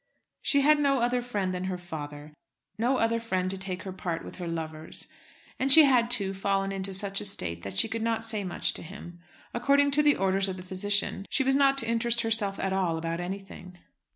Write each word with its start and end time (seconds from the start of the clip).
She 0.41 0.61
had 0.61 0.79
no 0.79 0.99
other 0.99 1.21
friend 1.21 1.53
than 1.53 1.65
her 1.65 1.77
father, 1.77 2.33
no 2.75 2.97
other 2.97 3.19
friend 3.19 3.51
to 3.51 3.55
take 3.59 3.83
her 3.83 3.93
part 3.93 4.25
with 4.25 4.37
her 4.37 4.47
lovers. 4.47 5.07
And 5.59 5.71
she 5.71 5.83
had, 5.83 6.09
too, 6.09 6.33
fallen 6.33 6.71
into 6.71 6.91
such 6.91 7.21
a 7.21 7.25
state 7.25 7.61
that 7.61 7.77
she 7.77 7.87
could 7.87 8.01
not 8.01 8.23
say 8.25 8.43
much 8.43 8.73
to 8.73 8.81
him. 8.81 9.19
According 9.53 9.91
to 9.91 10.01
the 10.01 10.15
orders 10.15 10.47
of 10.47 10.57
the 10.57 10.63
physician, 10.63 11.27
she 11.29 11.43
was 11.43 11.53
not 11.53 11.77
to 11.77 11.87
interest 11.87 12.21
herself 12.21 12.59
at 12.59 12.73
all 12.73 12.97
about 12.97 13.19
anything. 13.19 13.77